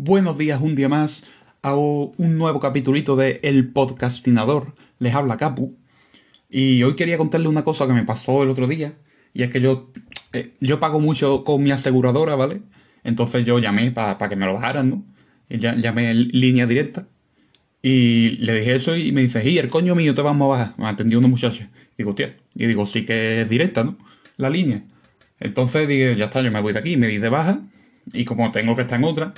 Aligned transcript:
Buenos 0.00 0.38
días, 0.38 0.60
un 0.60 0.76
día 0.76 0.88
más. 0.88 1.24
Hago 1.60 2.12
un 2.18 2.38
nuevo 2.38 2.60
capitulito 2.60 3.16
de 3.16 3.40
El 3.42 3.72
Podcastinador. 3.72 4.72
Les 5.00 5.12
habla 5.12 5.36
Capu. 5.36 5.76
Y 6.48 6.84
hoy 6.84 6.94
quería 6.94 7.18
contarle 7.18 7.48
una 7.48 7.64
cosa 7.64 7.84
que 7.88 7.92
me 7.92 8.04
pasó 8.04 8.44
el 8.44 8.48
otro 8.48 8.68
día. 8.68 8.92
Y 9.34 9.42
es 9.42 9.50
que 9.50 9.60
yo, 9.60 9.90
eh, 10.32 10.52
yo 10.60 10.78
pago 10.78 11.00
mucho 11.00 11.42
con 11.42 11.64
mi 11.64 11.72
aseguradora, 11.72 12.36
¿vale? 12.36 12.62
Entonces 13.02 13.44
yo 13.44 13.58
llamé 13.58 13.90
para 13.90 14.28
que 14.28 14.36
me 14.36 14.46
lo 14.46 14.54
bajaran, 14.54 14.88
¿no? 14.88 15.04
Y 15.48 15.58
llamé 15.58 16.12
en 16.12 16.28
línea 16.28 16.68
directa. 16.68 17.08
Y 17.82 18.36
le 18.38 18.54
dije 18.54 18.76
eso 18.76 18.94
y 18.94 19.10
me 19.10 19.22
dice, 19.22 19.50
y 19.50 19.58
el 19.58 19.66
coño 19.66 19.96
mío 19.96 20.14
te 20.14 20.22
vamos 20.22 20.46
a 20.46 20.48
bajar. 20.48 20.74
Me 20.78 20.86
atendió 20.86 21.18
una 21.18 21.26
muchacha. 21.26 21.70
digo, 21.96 22.14
tía. 22.14 22.36
Y 22.54 22.66
digo, 22.66 22.86
sí 22.86 23.04
que 23.04 23.40
es 23.40 23.50
directa, 23.50 23.82
¿no? 23.82 23.98
La 24.36 24.48
línea. 24.48 24.84
Entonces 25.40 25.88
dije, 25.88 26.14
ya 26.14 26.26
está, 26.26 26.40
yo 26.40 26.52
me 26.52 26.60
voy 26.60 26.72
de 26.72 26.78
aquí, 26.78 26.96
me 26.96 27.08
di 27.08 27.18
de 27.18 27.30
baja. 27.30 27.62
Y 28.12 28.24
como 28.24 28.52
tengo 28.52 28.76
que 28.76 28.82
estar 28.82 29.00
en 29.00 29.04
otra, 29.04 29.34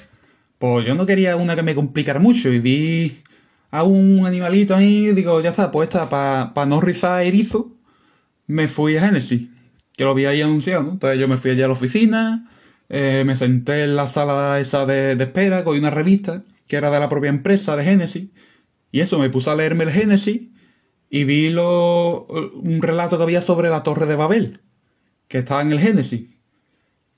pues 0.61 0.87
yo 0.87 0.95
no 0.95 1.07
quería 1.07 1.37
una 1.37 1.57
que 1.57 1.63
me 1.63 1.75
complicara 1.75 2.21
mucho. 2.21 2.53
Y 2.53 2.59
vi 2.59 3.23
a 3.71 3.83
un 3.83 4.27
animalito 4.27 4.77
ahí, 4.77 5.13
digo, 5.15 5.41
ya 5.41 5.51
está, 5.51 5.71
pues 5.73 5.89
está, 5.89 6.11
para 6.11 6.67
no 6.67 6.83
rizar 6.83 7.23
erizo, 7.23 7.73
me 8.47 8.69
fui 8.69 8.95
a 8.99 9.01
Genesis, 9.01 9.49
que 9.97 10.05
lo 10.05 10.11
había 10.11 10.29
ahí 10.29 10.43
anunciado. 10.43 10.83
¿no? 10.83 10.91
Entonces 10.93 11.19
yo 11.19 11.29
me 11.29 11.39
fui 11.39 11.53
allá 11.53 11.65
a 11.65 11.69
la 11.69 11.73
oficina, 11.73 12.51
eh, 12.91 13.23
me 13.25 13.37
senté 13.37 13.85
en 13.85 13.97
la 13.97 14.07
sala 14.07 14.61
esa 14.61 14.85
de, 14.85 15.13
espera, 15.13 15.65
con 15.65 15.79
una 15.79 15.89
revista 15.89 16.45
que 16.67 16.77
era 16.77 16.91
de 16.91 17.01
la 17.01 17.09
propia 17.09 17.31
empresa 17.31 17.75
de 17.75 17.85
Genesis. 17.85 18.29
Y 18.93 19.01
eso, 19.01 19.19
me 19.19 19.31
puse 19.31 19.49
a 19.49 19.55
leerme 19.55 19.85
el 19.85 19.93
Génesis 19.93 20.43
y 21.09 21.25
vi 21.25 21.49
lo, 21.49 22.27
un 22.27 22.83
relato 22.83 23.17
que 23.17 23.23
había 23.23 23.41
sobre 23.41 23.71
la 23.71 23.83
Torre 23.83 24.05
de 24.05 24.17
Babel, 24.17 24.61
que 25.27 25.39
estaba 25.39 25.63
en 25.63 25.73
el 25.73 25.81
Génesis. 25.81 26.29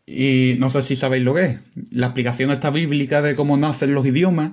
Y 0.06 0.56
no 0.58 0.70
sé 0.70 0.82
si 0.82 0.96
sabéis 0.96 1.24
lo 1.24 1.34
que 1.34 1.44
es. 1.44 1.60
La 1.90 2.08
explicación 2.08 2.50
esta 2.50 2.70
bíblica 2.70 3.22
de 3.22 3.34
cómo 3.34 3.56
nacen 3.56 3.94
los 3.94 4.06
idiomas, 4.06 4.52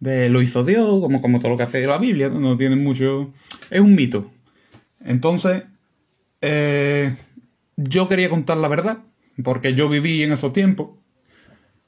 de 0.00 0.28
lo 0.28 0.42
hizo 0.42 0.64
Dios, 0.64 1.00
como, 1.00 1.20
como 1.20 1.38
todo 1.38 1.50
lo 1.50 1.56
que 1.56 1.64
hace 1.64 1.86
la 1.86 1.98
Biblia, 1.98 2.28
no, 2.28 2.56
tiene 2.56 2.76
mucho... 2.76 3.32
Es 3.70 3.80
un 3.80 3.94
mito. 3.94 4.30
Entonces, 5.04 5.64
eh, 6.40 7.14
yo 7.76 8.08
quería 8.08 8.30
contar 8.30 8.56
la 8.56 8.68
verdad, 8.68 8.98
porque 9.44 9.74
yo 9.74 9.88
viví 9.88 10.22
en 10.22 10.32
esos 10.32 10.52
tiempos 10.52 10.90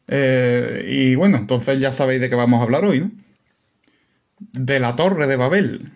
eh, 0.08 0.84
y 0.88 1.14
bueno, 1.14 1.38
entonces 1.38 1.78
ya 1.80 1.92
sabéis 1.92 2.20
de 2.20 2.28
qué 2.28 2.36
vamos 2.36 2.60
a 2.60 2.64
hablar 2.64 2.84
hoy, 2.84 3.00
¿no? 3.00 3.10
De 4.52 4.80
la 4.80 4.96
Torre 4.96 5.26
de 5.26 5.36
Babel. 5.36 5.90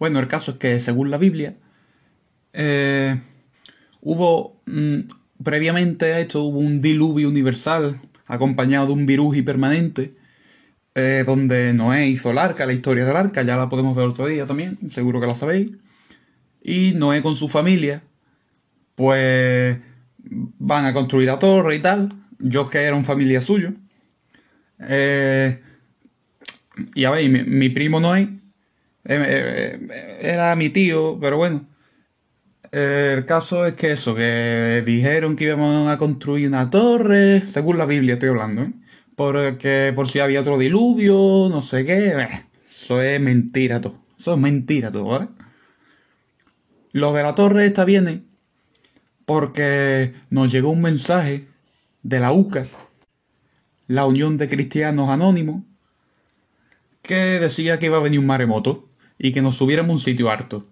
Bueno, 0.00 0.18
el 0.18 0.28
caso 0.28 0.52
es 0.52 0.56
que 0.56 0.80
según 0.80 1.10
la 1.10 1.18
Biblia, 1.18 1.56
eh, 2.54 3.20
hubo, 4.00 4.56
mm, 4.64 5.00
previamente 5.44 6.14
a 6.14 6.20
esto, 6.20 6.42
hubo 6.42 6.58
un 6.58 6.80
diluvio 6.80 7.28
universal 7.28 8.00
acompañado 8.26 8.86
de 8.86 8.92
un 8.94 9.04
virus 9.04 9.36
permanente, 9.42 10.14
eh, 10.94 11.22
donde 11.26 11.74
Noé 11.74 12.08
hizo 12.08 12.30
el 12.30 12.38
arca, 12.38 12.64
la 12.64 12.72
historia 12.72 13.04
del 13.04 13.14
arca, 13.14 13.42
ya 13.42 13.58
la 13.58 13.68
podemos 13.68 13.94
ver 13.94 14.06
otro 14.06 14.26
día 14.26 14.46
también, 14.46 14.78
seguro 14.90 15.20
que 15.20 15.26
la 15.26 15.34
sabéis. 15.34 15.72
Y 16.62 16.92
Noé 16.92 17.20
con 17.20 17.36
su 17.36 17.50
familia, 17.50 18.02
pues 18.94 19.78
van 20.58 20.86
a 20.86 20.94
construir 20.94 21.28
la 21.28 21.38
torre 21.38 21.76
y 21.76 21.80
tal. 21.80 22.08
Yo 22.38 22.70
que 22.70 22.78
era 22.78 22.96
un 22.96 23.04
familia 23.04 23.42
suyo. 23.42 23.74
Eh, 24.80 25.60
y 26.94 27.28
mi 27.28 27.68
primo 27.68 28.00
Noé 28.00 28.39
era 29.04 30.54
mi 30.56 30.70
tío, 30.70 31.18
pero 31.20 31.36
bueno, 31.36 31.66
el 32.72 33.26
caso 33.26 33.66
es 33.66 33.74
que 33.74 33.92
eso, 33.92 34.14
que 34.14 34.82
dijeron 34.86 35.34
que 35.34 35.44
íbamos 35.44 35.88
a 35.88 35.98
construir 35.98 36.46
una 36.46 36.70
torre, 36.70 37.42
según 37.42 37.78
la 37.78 37.86
Biblia 37.86 38.14
estoy 38.14 38.28
hablando, 38.28 38.62
¿eh? 38.62 38.72
Porque 39.16 39.92
por 39.94 40.08
si 40.08 40.20
había 40.20 40.40
otro 40.40 40.56
diluvio, 40.58 41.48
no 41.50 41.62
sé 41.62 41.84
qué. 41.84 42.28
Eso 42.70 43.02
es 43.02 43.20
mentira 43.20 43.80
todo. 43.80 43.98
Eso 44.18 44.34
es 44.34 44.38
mentira 44.38 44.90
todo, 44.92 45.04
¿vale? 45.04 45.28
Lo 46.92 47.12
de 47.12 47.22
la 47.22 47.34
torre 47.34 47.66
está 47.66 47.84
bien 47.84 48.26
porque 49.24 50.12
nos 50.30 50.50
llegó 50.50 50.70
un 50.70 50.82
mensaje 50.82 51.46
de 52.02 52.20
la 52.20 52.32
UCA, 52.32 52.66
la 53.86 54.06
Unión 54.06 54.38
de 54.38 54.48
Cristianos 54.48 55.08
Anónimos, 55.08 55.62
que 57.02 57.14
decía 57.14 57.78
que 57.78 57.86
iba 57.86 57.98
a 57.98 58.02
venir 58.02 58.18
un 58.18 58.26
maremoto 58.26 58.89
y 59.20 59.32
que 59.32 59.42
nos 59.42 59.56
subiéramos 59.56 59.94
un 59.96 60.00
sitio 60.00 60.30
harto. 60.30 60.66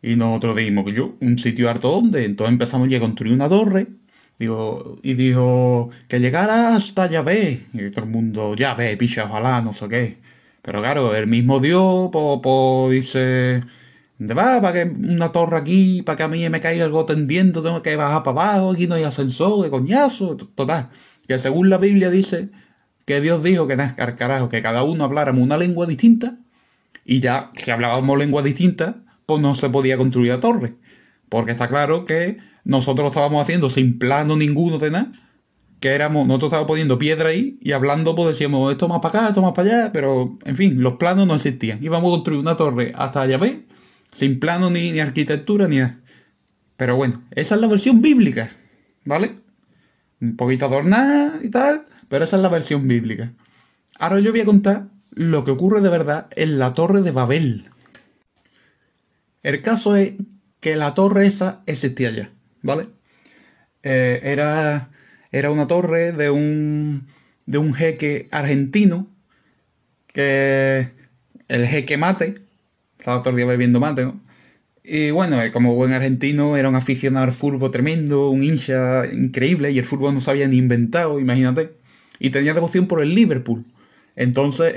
Y 0.00 0.16
nosotros 0.16 0.56
dijimos 0.56 0.84
que 0.86 0.92
yo, 0.92 1.16
un 1.20 1.38
sitio 1.38 1.68
harto 1.68 1.90
donde. 1.90 2.24
Entonces 2.24 2.52
empezamos 2.52 2.92
a 2.92 3.00
construir 3.00 3.34
una 3.34 3.48
torre. 3.48 3.88
Digo, 4.38 4.96
y 5.02 5.14
dijo 5.14 5.90
que 6.08 6.20
llegara 6.20 6.76
hasta 6.76 7.10
Yahvé. 7.10 7.66
Y 7.74 7.90
todo 7.90 8.04
el 8.04 8.10
mundo, 8.10 8.54
Yahvé, 8.54 8.96
picha, 8.96 9.24
ojalá, 9.24 9.60
no 9.60 9.72
sé 9.72 9.88
qué. 9.88 10.18
Pero 10.62 10.80
claro, 10.80 11.14
el 11.14 11.26
mismo 11.26 11.58
Dios, 11.60 12.10
pues, 12.12 12.90
dice, 12.92 13.62
¿dónde 14.18 14.34
va? 14.34 14.60
Para 14.60 14.84
que 14.84 14.90
una 14.90 15.32
torre 15.32 15.58
aquí, 15.58 16.02
para 16.02 16.16
que 16.16 16.22
a 16.22 16.28
mí 16.28 16.48
me 16.48 16.60
caiga 16.60 16.84
algo 16.84 17.04
tendiendo, 17.06 17.62
tengo 17.62 17.82
que 17.82 17.96
bajar 17.96 18.22
para 18.22 18.52
abajo, 18.52 18.70
aquí 18.72 18.86
no 18.86 18.94
hay 18.94 19.04
ascensor, 19.04 19.64
de 19.64 19.70
coñazo, 19.70 20.36
total. 20.36 20.90
Que 21.26 21.38
según 21.38 21.70
la 21.70 21.78
Biblia 21.78 22.10
dice 22.10 22.50
que 23.04 23.20
Dios 23.20 23.42
dijo 23.42 23.66
que 23.66 23.76
nada, 23.76 23.94
carajo, 24.16 24.48
que 24.48 24.62
cada 24.62 24.84
uno 24.84 25.04
habláramos 25.04 25.42
una 25.42 25.56
lengua 25.58 25.86
distinta, 25.86 26.38
y 27.10 27.18
ya, 27.18 27.50
si 27.56 27.72
hablábamos 27.72 28.16
lengua 28.16 28.40
distinta, 28.40 29.02
pues 29.26 29.42
no 29.42 29.56
se 29.56 29.68
podía 29.68 29.96
construir 29.96 30.30
la 30.30 30.38
torre. 30.38 30.74
Porque 31.28 31.50
está 31.50 31.66
claro 31.66 32.04
que 32.04 32.38
nosotros 32.62 33.02
lo 33.02 33.08
estábamos 33.08 33.42
haciendo 33.42 33.68
sin 33.68 33.98
plano 33.98 34.36
ninguno 34.36 34.78
de 34.78 34.92
nada. 34.92 35.12
Que 35.80 35.88
éramos, 35.88 36.28
nosotros 36.28 36.50
estábamos 36.50 36.68
poniendo 36.68 37.00
piedra 37.00 37.30
ahí 37.30 37.58
y 37.60 37.72
hablando, 37.72 38.14
pues 38.14 38.28
decíamos 38.28 38.70
esto 38.70 38.86
más 38.86 39.00
para 39.00 39.18
acá, 39.18 39.28
esto 39.30 39.42
más 39.42 39.54
para 39.54 39.68
allá, 39.68 39.92
pero 39.92 40.38
en 40.44 40.54
fin, 40.54 40.80
los 40.80 40.98
planos 40.98 41.26
no 41.26 41.34
existían. 41.34 41.82
Íbamos 41.82 42.12
a 42.12 42.14
construir 42.14 42.38
una 42.38 42.54
torre 42.54 42.92
hasta 42.94 43.22
allá, 43.22 43.38
¿ves? 43.38 43.56
Sin 44.12 44.38
plano 44.38 44.70
ni, 44.70 44.92
ni 44.92 45.00
arquitectura 45.00 45.66
ni 45.66 45.78
nada. 45.78 45.98
Pero 46.76 46.94
bueno, 46.94 47.24
esa 47.32 47.56
es 47.56 47.60
la 47.60 47.66
versión 47.66 48.02
bíblica, 48.02 48.50
¿vale? 49.04 49.34
Un 50.20 50.36
poquito 50.36 50.66
adornada 50.66 51.40
y 51.42 51.48
tal, 51.48 51.86
pero 52.08 52.24
esa 52.24 52.36
es 52.36 52.42
la 52.42 52.48
versión 52.50 52.86
bíblica. 52.86 53.32
Ahora 53.98 54.20
yo 54.20 54.30
voy 54.30 54.42
a 54.42 54.44
contar 54.44 54.99
lo 55.10 55.44
que 55.44 55.50
ocurre 55.50 55.80
de 55.80 55.88
verdad 55.88 56.28
en 56.36 56.58
la 56.58 56.72
Torre 56.72 57.02
de 57.02 57.10
Babel. 57.10 57.70
El 59.42 59.62
caso 59.62 59.96
es 59.96 60.14
que 60.60 60.76
la 60.76 60.94
torre 60.94 61.26
esa 61.26 61.62
existía 61.66 62.10
ya, 62.10 62.30
¿vale? 62.62 62.88
Eh, 63.82 64.20
era, 64.22 64.90
era 65.32 65.50
una 65.50 65.66
torre 65.66 66.12
de 66.12 66.30
un, 66.30 67.06
de 67.46 67.58
un 67.58 67.72
jeque 67.72 68.28
argentino 68.30 69.08
que 70.08 70.90
el 71.48 71.66
jeque 71.66 71.96
mate, 71.96 72.34
estaba 72.98 73.22
todo 73.22 73.30
el 73.30 73.36
día 73.36 73.46
bebiendo 73.46 73.80
mate, 73.80 74.04
¿no? 74.04 74.20
Y 74.82 75.10
bueno, 75.10 75.40
eh, 75.40 75.52
como 75.52 75.74
buen 75.74 75.92
argentino 75.92 76.56
era 76.56 76.68
un 76.68 76.74
aficionado 76.74 77.26
al 77.26 77.32
fútbol 77.32 77.70
tremendo, 77.70 78.30
un 78.30 78.42
hincha 78.42 79.06
increíble 79.06 79.70
y 79.70 79.78
el 79.78 79.84
fútbol 79.84 80.14
no 80.14 80.20
se 80.20 80.30
había 80.30 80.48
ni 80.48 80.56
inventado, 80.56 81.20
imagínate. 81.20 81.72
Y 82.18 82.30
tenía 82.30 82.54
devoción 82.54 82.86
por 82.86 83.02
el 83.02 83.14
Liverpool. 83.14 83.64
Entonces 84.16 84.74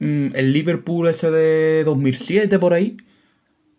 mm, 0.00 0.34
el 0.34 0.52
Liverpool 0.52 1.08
ese 1.08 1.30
de 1.30 1.84
2007 1.84 2.58
por 2.58 2.74
ahí, 2.74 2.96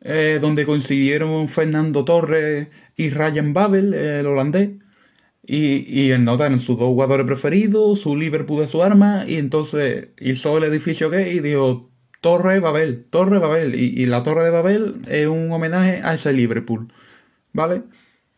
eh, 0.01 0.39
donde 0.41 0.65
coincidieron 0.65 1.47
Fernando 1.49 2.05
Torres 2.05 2.69
y 2.95 3.09
Ryan 3.09 3.53
Babel, 3.53 3.93
el 3.93 4.25
holandés. 4.27 4.71
Y, 5.43 5.85
y 5.87 6.11
el 6.11 6.23
nota 6.23 6.45
eran 6.45 6.59
sus 6.59 6.77
dos 6.77 6.87
jugadores 6.89 7.25
preferidos, 7.25 8.01
su 8.01 8.15
Liverpool 8.15 8.61
de 8.61 8.67
su 8.67 8.83
arma, 8.83 9.25
y 9.27 9.37
entonces 9.37 10.09
hizo 10.19 10.57
el 10.57 10.65
edificio 10.65 11.09
que 11.09 11.33
y 11.33 11.39
dijo 11.39 11.91
Torre 12.21 12.59
Babel, 12.59 13.05
Torre 13.09 13.39
Babel, 13.39 13.75
y, 13.75 14.05
la 14.05 14.21
Torre 14.23 14.43
de 14.43 14.51
Babel 14.51 15.01
es 15.07 15.27
un 15.27 15.51
homenaje 15.51 16.01
a 16.03 16.13
ese 16.13 16.31
Liverpool, 16.33 16.93
¿vale? 17.51 17.83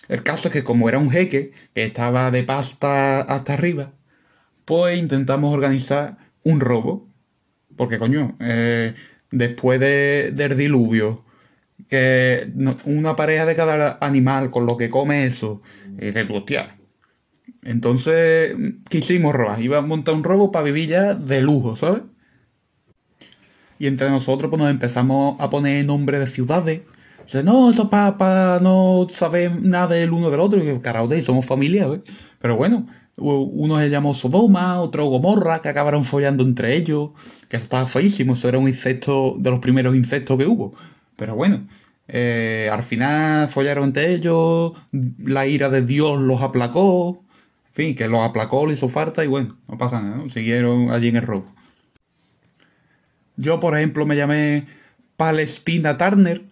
El 0.08 0.24
caso 0.24 0.48
es 0.48 0.54
que 0.54 0.64
como 0.64 0.90
era 0.90 1.00
un 1.00 1.12
jeque 1.12 1.52
que 1.74 1.84
estaba 1.86 2.32
de 2.32 2.44
pasta 2.44 3.22
hasta 3.22 3.54
arriba, 3.54 3.92
pues 4.66 4.98
intentamos 4.98 5.54
organizar 5.54 6.18
un 6.44 6.60
robo, 6.60 7.10
porque 7.76 7.98
coño, 7.98 8.36
eh, 8.40 8.94
después 9.32 9.80
del 9.80 10.58
diluvio, 10.58 11.26
que 11.90 12.52
una 12.86 13.16
pareja 13.16 13.46
de 13.46 13.56
cada 13.56 13.98
animal 14.02 14.52
con 14.52 14.66
lo 14.66 14.78
que 14.78 14.90
come 14.90 15.26
eso, 15.26 15.62
de 15.90 16.28
hostia. 16.32 16.78
Entonces 17.64 18.56
quisimos 18.90 19.34
robar, 19.34 19.62
iba 19.62 19.78
a 19.78 19.82
montar 19.82 20.16
un 20.16 20.24
robo 20.24 20.52
para 20.52 20.66
vivir 20.66 20.90
ya 20.90 21.14
de 21.14 21.42
lujo, 21.42 21.76
¿sabes? 21.76 22.04
Y 23.80 23.88
entre 23.88 24.10
nosotros 24.10 24.50
pues 24.50 24.62
nos 24.62 24.70
empezamos 24.70 25.36
a 25.40 25.50
poner 25.50 25.86
nombre 25.86 26.20
de 26.20 26.28
ciudades, 26.28 26.82
Dice, 27.26 27.42
no, 27.44 27.70
esto 27.70 27.84
es 27.84 27.90
para 27.90 28.60
no 28.60 29.08
saber 29.12 29.62
nada 29.62 29.96
del 29.96 30.12
uno 30.12 30.30
del 30.30 30.40
otro. 30.40 30.64
Y 30.64 30.80
carajo, 30.80 31.10
somos 31.22 31.46
familia, 31.46 31.88
¿ves? 31.88 32.02
Pero 32.40 32.58
bueno, 32.58 32.88
uno 33.18 33.80
se 33.80 33.90
llamó 33.90 34.14
Sodoma, 34.14 34.80
otro 34.82 35.06
Gomorra, 35.06 35.62
que 35.62 35.70
acabaron 35.70 36.06
follando 36.06 36.44
entre 36.44 36.76
ellos. 36.76 37.12
Que 37.50 37.58
eso 37.58 37.66
estaba 37.66 37.86
feísimo, 37.86 38.34
eso 38.34 38.50
era 38.50 38.58
un 38.58 38.68
insecto 38.68 39.36
de 39.38 39.52
los 39.52 39.60
primeros 39.60 39.96
insectos 39.96 40.38
que 40.38 40.46
hubo. 40.46 40.74
Pero 41.16 41.36
bueno, 41.36 41.68
eh, 42.08 42.70
al 42.72 42.84
final 42.84 43.50
follaron 43.50 43.86
entre 43.86 44.14
ellos, 44.14 44.74
la 45.20 45.48
ira 45.48 45.70
de 45.70 45.82
Dios 45.82 46.20
los 46.20 46.42
aplacó. 46.42 47.24
En 47.68 47.74
fin, 47.74 47.96
que 47.96 48.08
los 48.08 48.22
aplacó, 48.22 48.68
le 48.68 48.74
hizo 48.74 48.88
falta 48.88 49.24
y 49.24 49.28
bueno, 49.28 49.58
no 49.68 49.78
pasa 49.78 50.02
nada. 50.02 50.30
Siguieron 50.30 50.92
allí 50.92 51.08
en 51.10 51.16
el 51.18 51.24
robo. 51.24 51.48
Yo, 53.36 53.60
por 53.60 53.76
ejemplo, 53.78 54.06
me 54.06 54.16
llamé 54.16 54.68
Palestina 55.18 55.98
Turner. 55.98 56.44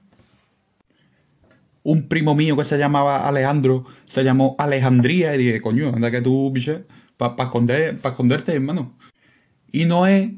Un 1.84 2.08
primo 2.08 2.36
mío 2.36 2.56
que 2.58 2.64
se 2.64 2.78
llamaba 2.78 3.28
Alejandro 3.28 3.86
se 4.06 4.24
llamó 4.24 4.56
Alejandría 4.60 5.36
y 5.36 5.40
dije, 5.40 5.62
coño, 5.62 5.90
anda 5.96 6.12
que 6.12 6.22
tú, 6.22 6.52
biche, 6.52 6.84
para 7.18 7.44
esconder, 7.44 7.98
pa 7.98 8.10
esconderte, 8.10 8.54
hermano. 8.54 8.96
Y 9.72 9.86
Noé, 9.86 10.38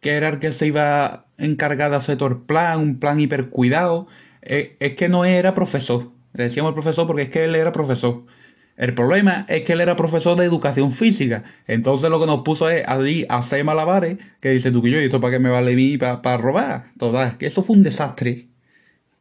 que 0.00 0.12
era 0.12 0.28
el 0.28 0.38
que 0.38 0.52
se 0.52 0.66
iba 0.66 1.04
a 1.06 1.26
encargar 1.38 1.90
de 1.90 1.96
hacer 1.96 2.16
todo 2.16 2.28
el 2.28 2.38
plan, 2.38 2.80
un 2.80 2.98
plan 3.00 3.20
hipercuidado, 3.20 4.06
eh, 4.42 4.76
es 4.80 4.94
que 4.94 5.08
Noé 5.08 5.36
era 5.36 5.54
profesor. 5.54 6.12
Le 6.34 6.44
decíamos 6.44 6.72
profesor 6.74 7.06
porque 7.06 7.22
es 7.22 7.30
que 7.30 7.44
él 7.44 7.54
era 7.54 7.72
profesor. 7.72 8.24
El 8.76 8.94
problema 8.94 9.44
es 9.48 9.62
que 9.62 9.72
él 9.72 9.80
era 9.80 9.96
profesor 9.96 10.36
de 10.38 10.44
educación 10.44 10.92
física. 10.92 11.42
Entonces 11.66 12.10
lo 12.10 12.20
que 12.20 12.26
nos 12.26 12.42
puso 12.42 12.70
es 12.70 12.86
allí 12.86 13.26
a 13.28 13.38
hacer 13.38 13.64
malabares, 13.64 14.18
que 14.40 14.50
dice 14.50 14.70
tú 14.70 14.82
que 14.82 14.90
yo, 14.90 15.00
¿y 15.00 15.04
esto 15.04 15.20
para 15.20 15.32
qué 15.32 15.38
me 15.40 15.50
vale 15.50 15.72
a 15.72 15.76
mí 15.76 15.98
para 15.98 16.36
robar? 16.36 16.92
Total, 16.96 17.36
que 17.38 17.46
eso 17.46 17.62
fue 17.62 17.76
un 17.76 17.82
desastre. 17.82 18.46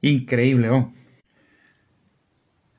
Increíble, 0.01 0.67
¿no? 0.67 0.93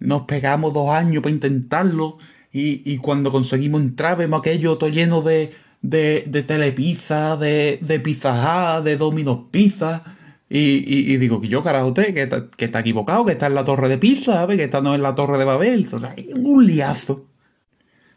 Nos 0.01 0.23
pegamos 0.23 0.73
dos 0.73 0.91
años 0.91 1.23
para 1.23 1.35
intentarlo 1.35 2.19
y, 2.53 2.97
cuando 2.99 3.31
conseguimos 3.31 3.81
entrar 3.83 4.17
vemos 4.17 4.41
aquello 4.41 4.79
todo 4.79 4.91
lleno 4.91 5.23
de, 5.23 5.51
de, 5.83 6.25
de 6.27 6.43
telepizza, 6.43 7.37
de, 7.37 7.79
de 7.83 8.01
pizza 8.01 8.81
de 8.83 8.97
dominos 8.97 9.41
pizza 9.51 10.03
y, 10.51 11.17
digo, 11.19 11.41
que 11.41 11.49
yo, 11.49 11.63
carajo, 11.63 11.89
usted, 11.89 12.15
que, 12.15 12.49
que, 12.57 12.65
está 12.65 12.81
equivocado, 12.81 13.25
que 13.27 13.33
está 13.33 13.49
en 13.49 13.55
la 13.55 13.65
torre 13.65 13.89
de 13.89 13.99
Pisa, 13.99 14.35
¿sabes? 14.35 14.57
Que 14.57 14.65
está 14.65 14.81
no 14.81 14.95
en 14.95 15.03
la 15.03 15.15
torre 15.15 15.37
de 15.37 15.45
Babel. 15.45 15.87
O 15.93 16.39
un 16.39 16.67
liazo. 16.67 17.27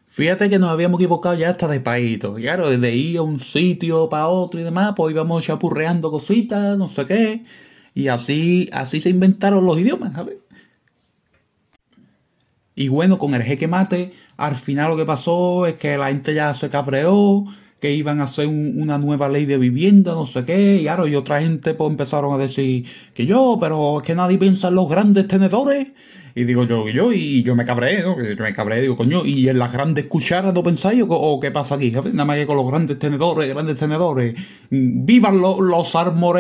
Fíjate 0.08 0.50
que 0.50 0.60
nos 0.60 0.70
habíamos 0.70 1.00
equivocado 1.00 1.36
ya 1.36 1.50
hasta 1.50 1.68
de 1.68 1.80
paíto. 1.82 2.36
Claro, 2.36 2.70
desde 2.70 2.96
ir 2.96 3.18
a 3.18 3.22
un 3.22 3.40
sitio 3.40 4.10
para 4.10 4.28
otro 4.28 4.60
y 4.60 4.64
demás, 4.64 4.94
pues 4.96 5.14
íbamos 5.14 5.44
chapurreando 5.44 6.12
cositas, 6.12 6.78
no 6.78 6.88
sé 6.88 7.06
qué. 7.06 7.44
Y 7.94 8.08
así, 8.08 8.70
así 8.72 9.02
se 9.02 9.10
inventaron 9.10 9.66
los 9.66 9.78
idiomas, 9.80 10.14
¿sabes? 10.14 10.38
Y 12.82 12.88
bueno, 12.88 13.20
con 13.20 13.36
el 13.36 13.44
jeque 13.44 13.68
mate, 13.68 14.12
al 14.38 14.56
final 14.56 14.90
lo 14.90 14.98
que 14.98 15.06
pasó 15.06 15.68
es 15.68 15.76
que 15.76 16.00
la 16.00 16.08
gente 16.08 16.34
ya 16.34 16.52
se 16.56 16.68
cabreó 16.72 17.46
que 17.80 17.94
iban 17.94 18.20
a 18.22 18.24
hacer 18.24 18.48
una 18.48 18.98
nueva 18.98 19.30
ley 19.30 19.46
de 19.46 19.60
vivienda, 19.60 20.14
no 20.14 20.26
sé 20.26 20.44
qué, 20.46 20.78
y 20.78 20.88
ahora 20.88 21.08
y 21.08 21.14
otra 21.14 21.42
gente 21.42 21.76
pues 21.76 21.92
empezaron 21.92 22.34
a 22.34 22.40
decir 22.40 22.84
que 23.14 23.28
yo, 23.28 23.60
pero 23.62 24.00
es 24.00 24.04
que 24.04 24.16
nadie 24.16 24.40
piensa 24.40 24.70
en 24.70 24.76
los 24.76 24.90
grandes 24.90 25.28
tenedores. 25.28 25.90
Y 26.34 26.44
digo 26.46 26.64
yo, 26.64 26.88
y 26.88 26.94
yo, 26.94 27.14
y 27.14 27.44
yo 27.44 27.56
me 27.56 27.66
cabré, 27.66 28.02
¿no? 28.02 28.20
Yo 28.20 28.44
me 28.44 28.54
cabré, 28.54 28.82
digo, 28.82 28.98
coño, 28.98 29.28
¿y 29.28 29.48
en 29.48 29.60
las 29.60 29.72
grandes 29.72 30.06
cucharas 30.06 30.52
no 30.52 30.64
pensáis 30.64 31.04
o, 31.08 31.40
qué 31.40 31.52
pasa 31.52 31.76
aquí? 31.76 31.92
Nada 31.92 32.26
más 32.26 32.38
que 32.38 32.48
con 32.48 32.58
los 32.58 32.68
grandes 32.68 32.98
tenedores, 32.98 33.48
grandes 33.48 33.78
tenedores. 33.78 34.34
¡Vivan 34.72 35.40
los, 35.40 35.60
los 35.60 35.94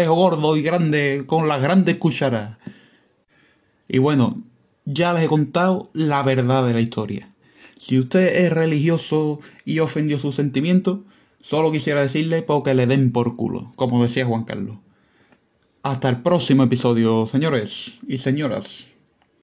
gordos 0.07 0.57
y 0.57 0.61
grandes 0.63 1.23
con 1.25 1.47
las 1.47 1.61
grandes 1.61 1.97
cucharas! 1.97 2.57
Y 3.87 3.99
bueno, 3.99 4.41
ya 4.85 5.13
les 5.13 5.23
he 5.23 5.27
contado 5.27 5.89
la 5.93 6.23
verdad 6.23 6.65
de 6.65 6.73
la 6.73 6.81
historia. 6.81 7.33
Si 7.79 7.97
usted 7.97 8.45
es 8.45 8.53
religioso 8.53 9.39
y 9.65 9.79
ofendió 9.79 10.19
sus 10.19 10.35
sentimientos, 10.35 10.99
Solo 11.41 11.71
quisiera 11.71 12.01
decirle 12.01 12.43
porque 12.43 12.75
le 12.75 12.85
den 12.85 13.11
por 13.11 13.35
culo, 13.35 13.73
como 13.75 14.01
decía 14.01 14.25
Juan 14.25 14.43
Carlos. 14.43 14.77
Hasta 15.81 16.09
el 16.09 16.21
próximo 16.21 16.63
episodio, 16.63 17.25
señores 17.25 17.97
y 18.07 18.19
señoras. 18.19 18.87